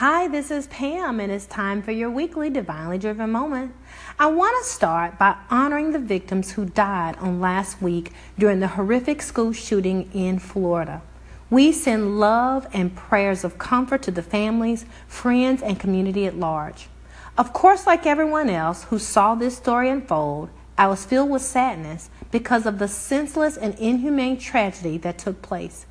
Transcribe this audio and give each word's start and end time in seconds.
Hi, 0.00 0.28
this 0.28 0.50
is 0.50 0.66
Pam, 0.68 1.20
and 1.20 1.30
it's 1.30 1.44
time 1.44 1.82
for 1.82 1.92
your 1.92 2.08
weekly 2.08 2.48
Divinely 2.48 2.96
Driven 2.96 3.30
Moment. 3.30 3.74
I 4.18 4.28
want 4.28 4.56
to 4.64 4.70
start 4.70 5.18
by 5.18 5.36
honoring 5.50 5.92
the 5.92 5.98
victims 5.98 6.52
who 6.52 6.64
died 6.64 7.16
on 7.16 7.38
last 7.38 7.82
week 7.82 8.10
during 8.38 8.60
the 8.60 8.68
horrific 8.68 9.20
school 9.20 9.52
shooting 9.52 10.10
in 10.14 10.38
Florida. 10.38 11.02
We 11.50 11.70
send 11.70 12.18
love 12.18 12.66
and 12.72 12.96
prayers 12.96 13.44
of 13.44 13.58
comfort 13.58 14.00
to 14.04 14.10
the 14.10 14.22
families, 14.22 14.86
friends, 15.06 15.60
and 15.60 15.78
community 15.78 16.24
at 16.24 16.38
large. 16.38 16.88
Of 17.36 17.52
course, 17.52 17.86
like 17.86 18.06
everyone 18.06 18.48
else 18.48 18.84
who 18.84 18.98
saw 18.98 19.34
this 19.34 19.58
story 19.58 19.90
unfold, 19.90 20.48
I 20.78 20.86
was 20.86 21.04
filled 21.04 21.28
with 21.28 21.42
sadness 21.42 22.08
because 22.30 22.64
of 22.64 22.78
the 22.78 22.88
senseless 22.88 23.58
and 23.58 23.74
inhumane 23.74 24.38
tragedy 24.38 24.96
that 24.96 25.18
took 25.18 25.42
place. 25.42 25.84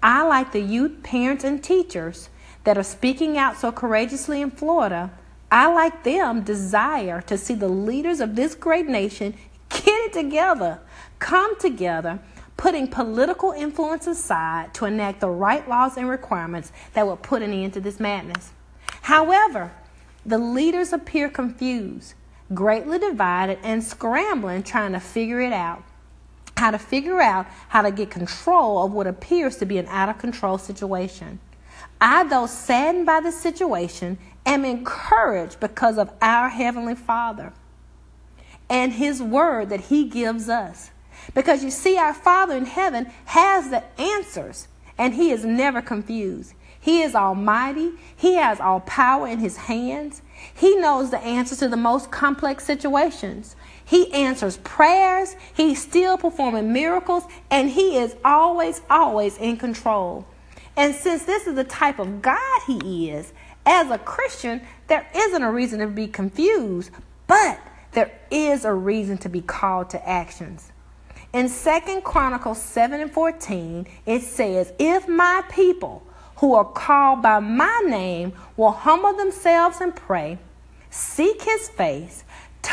I, 0.00 0.22
like 0.22 0.52
the 0.52 0.62
youth, 0.62 1.02
parents, 1.02 1.42
and 1.42 1.60
teachers, 1.60 2.28
that 2.64 2.78
are 2.78 2.82
speaking 2.82 3.36
out 3.36 3.56
so 3.56 3.72
courageously 3.72 4.40
in 4.40 4.50
Florida, 4.50 5.10
I, 5.50 5.72
like 5.72 6.04
them, 6.04 6.42
desire 6.42 7.20
to 7.22 7.36
see 7.36 7.54
the 7.54 7.68
leaders 7.68 8.20
of 8.20 8.36
this 8.36 8.54
great 8.54 8.86
nation 8.86 9.34
get 9.68 9.86
it 9.86 10.12
together, 10.12 10.80
come 11.18 11.58
together, 11.58 12.20
putting 12.56 12.86
political 12.86 13.52
influence 13.52 14.06
aside 14.06 14.72
to 14.74 14.84
enact 14.84 15.20
the 15.20 15.28
right 15.28 15.68
laws 15.68 15.96
and 15.96 16.08
requirements 16.08 16.72
that 16.94 17.06
will 17.06 17.16
put 17.16 17.42
an 17.42 17.52
end 17.52 17.72
to 17.74 17.80
this 17.80 17.98
madness. 17.98 18.52
However, 19.02 19.72
the 20.24 20.38
leaders 20.38 20.92
appear 20.92 21.28
confused, 21.28 22.14
greatly 22.54 22.98
divided, 22.98 23.58
and 23.62 23.82
scrambling 23.82 24.62
trying 24.62 24.92
to 24.92 25.00
figure 25.00 25.40
it 25.40 25.52
out. 25.52 25.82
How 26.56 26.70
to 26.70 26.78
figure 26.78 27.20
out 27.20 27.46
how 27.68 27.82
to 27.82 27.90
get 27.90 28.10
control 28.10 28.84
of 28.84 28.92
what 28.92 29.06
appears 29.06 29.56
to 29.56 29.66
be 29.66 29.78
an 29.78 29.86
out 29.88 30.08
of 30.08 30.18
control 30.18 30.58
situation. 30.58 31.40
I, 32.04 32.24
though 32.24 32.46
saddened 32.46 33.06
by 33.06 33.20
the 33.20 33.30
situation, 33.30 34.18
am 34.44 34.64
encouraged 34.64 35.60
because 35.60 35.98
of 35.98 36.10
our 36.20 36.48
Heavenly 36.48 36.96
Father 36.96 37.52
and 38.68 38.92
His 38.92 39.22
Word 39.22 39.68
that 39.68 39.82
He 39.82 40.08
gives 40.08 40.48
us. 40.48 40.90
Because 41.32 41.62
you 41.62 41.70
see, 41.70 41.96
our 41.98 42.12
Father 42.12 42.56
in 42.56 42.64
heaven 42.64 43.04
has 43.26 43.70
the 43.70 43.84
answers 44.00 44.66
and 44.98 45.14
He 45.14 45.30
is 45.30 45.44
never 45.44 45.80
confused. 45.80 46.54
He 46.80 47.02
is 47.02 47.14
almighty, 47.14 47.92
He 48.16 48.34
has 48.34 48.58
all 48.58 48.80
power 48.80 49.28
in 49.28 49.38
His 49.38 49.56
hands. 49.56 50.22
He 50.52 50.74
knows 50.74 51.10
the 51.10 51.20
answers 51.20 51.58
to 51.58 51.68
the 51.68 51.76
most 51.76 52.10
complex 52.10 52.64
situations. 52.64 53.54
He 53.84 54.12
answers 54.12 54.56
prayers, 54.56 55.36
He's 55.54 55.80
still 55.80 56.18
performing 56.18 56.72
miracles, 56.72 57.22
and 57.48 57.70
He 57.70 57.96
is 57.96 58.16
always, 58.24 58.80
always 58.90 59.38
in 59.38 59.56
control. 59.56 60.26
And 60.76 60.94
since 60.94 61.24
this 61.24 61.46
is 61.46 61.54
the 61.54 61.64
type 61.64 61.98
of 61.98 62.22
God 62.22 62.60
He 62.66 63.10
is, 63.10 63.32
as 63.64 63.90
a 63.90 63.98
Christian, 63.98 64.62
there 64.88 65.06
isn't 65.14 65.42
a 65.42 65.52
reason 65.52 65.80
to 65.80 65.86
be 65.86 66.06
confused, 66.06 66.90
but 67.26 67.60
there 67.92 68.10
is 68.30 68.64
a 68.64 68.72
reason 68.72 69.18
to 69.18 69.28
be 69.28 69.40
called 69.40 69.90
to 69.90 70.08
actions. 70.08 70.72
In 71.32 71.48
Second 71.48 72.02
Chronicles 72.04 72.60
7 72.60 73.00
and 73.00 73.10
14, 73.10 73.86
it 74.04 74.22
says, 74.22 74.72
If 74.78 75.08
my 75.08 75.42
people 75.50 76.02
who 76.36 76.54
are 76.54 76.64
called 76.64 77.22
by 77.22 77.38
my 77.38 77.82
name 77.86 78.32
will 78.56 78.72
humble 78.72 79.14
themselves 79.14 79.80
and 79.80 79.94
pray, 79.94 80.38
seek 80.90 81.42
his 81.42 81.68
face, 81.68 82.24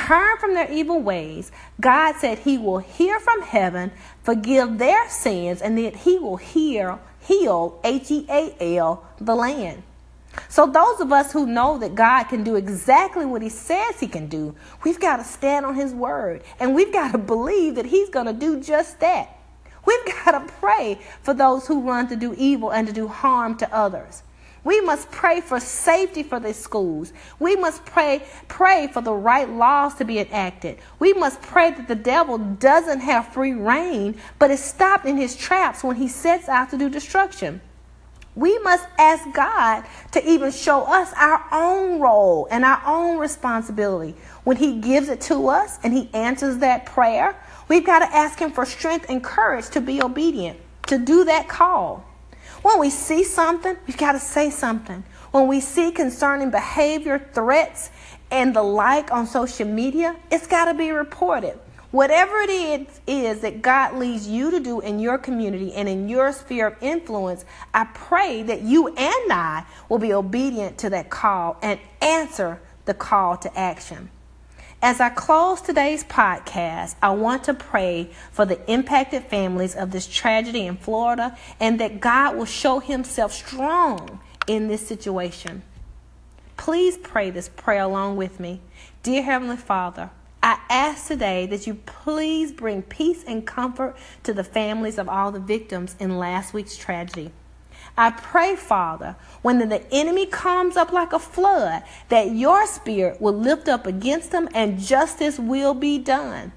turn 0.08 0.38
from 0.38 0.54
their 0.54 0.72
evil 0.72 1.02
ways, 1.02 1.52
God 1.80 2.16
said 2.16 2.40
he 2.40 2.58
will 2.58 2.80
hear 2.80 3.20
from 3.20 3.42
heaven, 3.42 3.92
forgive 4.24 4.78
their 4.78 5.10
sins, 5.10 5.62
and 5.62 5.78
that 5.78 5.96
he 5.98 6.18
will 6.18 6.38
hear 6.38 7.00
heal, 7.30 7.80
H 7.84 8.12
E 8.12 8.26
A 8.30 8.78
L, 8.78 9.06
the 9.22 9.36
land. 9.36 9.84
So, 10.48 10.66
those 10.66 11.00
of 11.00 11.12
us 11.12 11.32
who 11.32 11.46
know 11.46 11.78
that 11.80 11.96
God 11.96 12.26
can 12.26 12.44
do 12.44 12.56
exactly 12.56 13.26
what 13.26 13.42
He 13.42 13.50
says 13.50 14.00
He 14.00 14.08
can 14.08 14.28
do, 14.28 14.56
we've 14.84 15.00
got 15.00 15.18
to 15.18 15.24
stand 15.24 15.66
on 15.66 15.76
His 15.76 15.94
word 15.94 16.44
and 16.60 16.76
we've 16.76 16.94
got 16.94 17.12
to 17.12 17.18
believe 17.18 17.76
that 17.76 17.86
He's 17.86 18.10
going 18.10 18.28
to 18.28 18.34
do 18.34 18.60
just 18.60 19.00
that. 19.00 19.38
We've 19.86 20.06
got 20.26 20.32
to 20.32 20.54
pray 20.54 21.00
for 21.22 21.34
those 21.34 21.68
who 21.68 21.82
run 21.82 22.10
to 22.10 22.16
do 22.16 22.34
evil 22.38 22.72
and 22.72 22.88
to 22.88 22.94
do 22.94 23.08
harm 23.08 23.58
to 23.58 23.76
others. 23.76 24.24
We 24.64 24.82
must 24.82 25.10
pray 25.12 25.42
for 25.42 25.60
safety 25.60 26.24
for 26.24 26.40
the 26.40 26.54
schools. 26.54 27.14
We 27.40 27.56
must 27.56 27.86
pray 27.86 28.24
pray 28.48 28.88
for 28.88 29.02
the 29.02 29.14
right 29.14 29.50
laws 29.50 29.96
to 29.96 30.06
be 30.06 30.20
enacted. 30.20 30.78
We 31.00 31.14
must 31.14 31.42
pray 31.42 31.72
that 31.72 31.88
the 31.88 31.96
devil 31.96 32.38
doesn't 32.38 33.00
have 33.00 33.34
free 33.34 33.54
rein, 33.54 34.20
but 34.38 34.52
is 34.52 34.64
stopped 34.64 35.06
in 35.06 35.18
his 35.18 35.36
traps 35.36 35.84
when 35.84 35.96
he 35.96 36.08
sets 36.08 36.50
out 36.50 36.70
to 36.72 36.78
do 36.78 36.90
destruction. 36.90 37.62
We 38.36 38.58
must 38.60 38.88
ask 38.98 39.26
God 39.34 39.84
to 40.12 40.30
even 40.30 40.52
show 40.52 40.84
us 40.84 41.12
our 41.18 41.44
own 41.52 42.00
role 42.00 42.48
and 42.50 42.64
our 42.64 42.82
own 42.86 43.18
responsibility. 43.18 44.16
When 44.46 44.56
He 44.56 44.80
gives 44.80 45.10
it 45.10 45.20
to 45.22 45.50
us 45.50 45.78
and 45.84 45.94
He 45.94 46.10
answers 46.14 46.60
that 46.60 46.86
prayer, 46.86 47.36
we've 47.68 47.86
got 47.86 48.00
to 48.00 48.06
ask 48.06 48.40
Him 48.40 48.52
for 48.52 48.66
strength 48.66 49.08
and 49.10 49.22
courage 49.24 49.70
to 49.72 49.82
be 49.82 50.02
obedient, 50.02 50.58
to 50.88 50.98
do 50.98 51.26
that 51.26 51.50
call. 51.50 52.06
When 52.62 52.80
we 52.80 52.90
see 52.90 53.24
something, 53.24 53.78
we've 53.88 53.98
got 53.98 54.14
to 54.14 54.20
say 54.20 54.50
something. 54.50 55.04
When 55.32 55.48
we 55.48 55.62
see 55.62 55.92
concerning 55.92 56.50
behavior, 56.50 57.20
threats, 57.34 57.90
and 58.32 58.56
the 58.56 58.64
like 58.64 59.12
on 59.12 59.28
social 59.28 59.68
media, 59.68 60.16
it's 60.32 60.48
got 60.48 60.66
to 60.66 60.74
be 60.74 60.92
reported. 60.92 61.58
Whatever 61.92 62.38
it 62.42 62.50
is, 62.50 63.02
is 63.08 63.42
that 63.42 63.62
God 63.64 63.96
leads 63.96 64.28
you 64.28 64.52
to 64.52 64.60
do 64.60 64.80
in 64.80 65.00
your 65.00 65.18
community 65.18 65.74
and 65.74 65.90
in 65.90 66.08
your 66.08 66.32
sphere 66.32 66.68
of 66.68 66.76
influence, 66.82 67.46
I 67.74 67.86
pray 67.86 68.44
that 68.44 68.62
you 68.62 68.90
and 68.90 69.34
I 69.34 69.66
will 69.88 69.98
be 69.98 70.14
obedient 70.14 70.78
to 70.80 70.90
that 70.92 71.10
call 71.10 71.58
and 71.64 71.80
answer 72.02 72.62
the 72.86 72.94
call 72.94 73.38
to 73.38 73.58
action. 73.58 74.10
As 74.82 75.02
I 75.02 75.10
close 75.10 75.60
today's 75.60 76.06
podcast, 76.06 76.96
I 77.02 77.10
want 77.10 77.44
to 77.44 77.54
pray 77.54 78.12
for 78.32 78.46
the 78.46 78.66
impacted 78.72 79.26
families 79.26 79.76
of 79.76 79.92
this 79.92 80.08
tragedy 80.08 80.66
in 80.66 80.78
Florida 80.78 81.38
and 81.60 81.82
that 81.82 82.00
God 82.00 82.38
will 82.38 82.46
show 82.46 82.80
himself 82.80 83.34
strong 83.34 84.22
in 84.48 84.70
this 84.70 84.88
situation. 84.88 85.64
Please 86.56 86.98
pray 86.98 87.30
this 87.30 87.50
prayer 87.50 87.82
along 87.82 88.16
with 88.16 88.40
me. 88.40 88.62
Dear 89.04 89.22
Heavenly 89.22 89.58
Father, 89.58 90.12
I 90.42 90.62
ask 90.70 91.08
today 91.08 91.46
that 91.48 91.68
you 91.68 91.74
please 91.74 92.54
bring 92.54 92.82
peace 92.82 93.26
and 93.28 93.46
comfort 93.46 93.98
to 94.24 94.34
the 94.34 94.46
families 94.46 94.98
of 94.98 95.10
all 95.10 95.34
the 95.34 95.42
victims 95.42 95.98
in 96.00 96.18
last 96.18 96.54
week's 96.54 96.78
tragedy. 96.78 97.32
I 97.98 98.12
pray, 98.12 98.56
Father, 98.56 99.16
when 99.42 99.58
the 99.68 99.84
enemy 99.92 100.26
comes 100.26 100.78
up 100.78 100.92
like 100.92 101.14
a 101.14 101.20
flood, 101.20 101.84
that 102.10 102.32
your 102.32 102.66
spirit 102.66 103.20
will 103.20 103.34
lift 103.34 103.68
up 103.68 103.86
against 103.86 104.32
them 104.32 104.48
and 104.54 104.80
justice 104.80 105.38
will 105.38 105.74
be 105.74 105.98
done. 105.98 106.52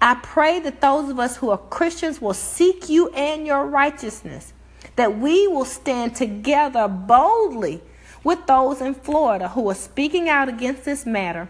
I 0.00 0.16
pray 0.16 0.60
that 0.60 0.80
those 0.80 1.10
of 1.10 1.18
us 1.18 1.38
who 1.38 1.50
are 1.50 1.58
Christians 1.58 2.20
will 2.20 2.34
seek 2.34 2.88
you 2.88 3.08
and 3.10 3.46
your 3.46 3.66
righteousness, 3.66 4.52
that 4.96 5.18
we 5.18 5.48
will 5.48 5.64
stand 5.64 6.14
together 6.14 6.88
boldly 6.88 7.82
with 8.22 8.46
those 8.46 8.80
in 8.80 8.94
Florida 8.94 9.48
who 9.48 9.68
are 9.68 9.74
speaking 9.74 10.28
out 10.28 10.48
against 10.48 10.84
this 10.84 11.04
matter, 11.06 11.48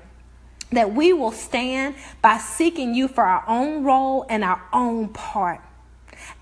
that 0.71 0.95
we 0.95 1.12
will 1.12 1.33
stand 1.33 1.95
by 2.23 2.39
seeking 2.39 2.95
you 2.95 3.09
for 3.09 3.25
our 3.25 3.45
own 3.47 3.85
role 3.85 4.25
and 4.29 4.43
our 4.43 4.62
own 4.73 5.09
part. 5.09 5.61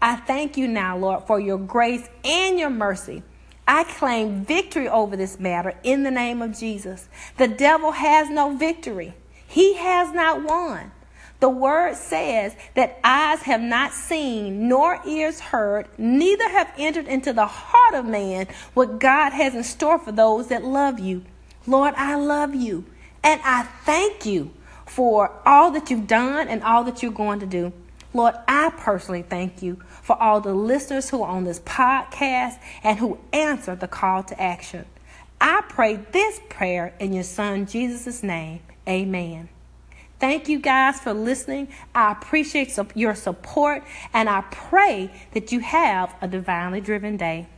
I 0.00 0.16
thank 0.16 0.56
you 0.56 0.68
now, 0.68 0.96
Lord, 0.96 1.24
for 1.24 1.38
your 1.40 1.58
grace 1.58 2.08
and 2.24 2.58
your 2.58 2.70
mercy. 2.70 3.22
I 3.66 3.84
claim 3.84 4.44
victory 4.44 4.88
over 4.88 5.16
this 5.16 5.38
matter 5.38 5.74
in 5.82 6.02
the 6.02 6.10
name 6.10 6.42
of 6.42 6.58
Jesus. 6.58 7.08
The 7.38 7.48
devil 7.48 7.92
has 7.92 8.28
no 8.28 8.56
victory, 8.56 9.14
he 9.46 9.74
has 9.74 10.12
not 10.12 10.42
won. 10.42 10.92
The 11.40 11.48
word 11.48 11.96
says 11.96 12.54
that 12.76 13.00
eyes 13.02 13.42
have 13.42 13.60
not 13.60 13.92
seen, 13.92 14.68
nor 14.68 15.00
ears 15.04 15.40
heard, 15.40 15.88
neither 15.98 16.48
have 16.48 16.72
entered 16.78 17.08
into 17.08 17.32
the 17.32 17.46
heart 17.46 17.94
of 17.94 18.04
man 18.04 18.46
what 18.74 19.00
God 19.00 19.30
has 19.30 19.52
in 19.52 19.64
store 19.64 19.98
for 19.98 20.12
those 20.12 20.46
that 20.48 20.62
love 20.62 21.00
you. 21.00 21.24
Lord, 21.66 21.94
I 21.96 22.14
love 22.14 22.54
you. 22.54 22.84
And 23.24 23.40
I 23.44 23.64
thank 23.84 24.24
you 24.24 24.52
for 24.86 25.32
all 25.44 25.72
that 25.72 25.90
you've 25.90 26.06
done 26.06 26.46
and 26.46 26.62
all 26.62 26.84
that 26.84 27.02
you're 27.02 27.10
going 27.10 27.40
to 27.40 27.46
do. 27.46 27.72
Lord, 28.14 28.34
I 28.46 28.70
personally 28.76 29.22
thank 29.22 29.62
you 29.62 29.82
for 30.02 30.20
all 30.20 30.40
the 30.40 30.54
listeners 30.54 31.08
who 31.10 31.22
are 31.22 31.30
on 31.30 31.44
this 31.44 31.60
podcast 31.60 32.58
and 32.82 32.98
who 32.98 33.18
answer 33.32 33.74
the 33.74 33.88
call 33.88 34.22
to 34.24 34.40
action. 34.40 34.84
I 35.40 35.62
pray 35.68 35.96
this 35.96 36.40
prayer 36.48 36.94
in 37.00 37.12
your 37.12 37.24
son 37.24 37.66
Jesus' 37.66 38.22
name. 38.22 38.60
Amen. 38.88 39.48
Thank 40.20 40.48
you 40.48 40.60
guys 40.60 41.00
for 41.00 41.12
listening. 41.12 41.68
I 41.94 42.12
appreciate 42.12 42.78
your 42.94 43.14
support 43.16 43.82
and 44.14 44.28
I 44.28 44.42
pray 44.52 45.10
that 45.32 45.50
you 45.50 45.58
have 45.60 46.14
a 46.20 46.28
divinely 46.28 46.80
driven 46.80 47.16
day. 47.16 47.48